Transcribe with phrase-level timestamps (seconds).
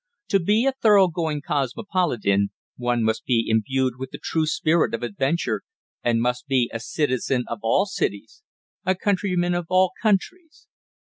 [0.29, 5.03] To be a thorough going cosmopolitan one must be imbued with the true spirit of
[5.03, 5.61] adventure,
[6.03, 8.41] and must be a citizen of all cities,
[8.83, 10.65] a countryman of all countries.